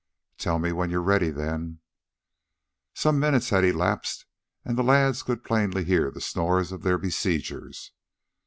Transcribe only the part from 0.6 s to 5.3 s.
when you're ready, then." Some minutes had elapsed and the lads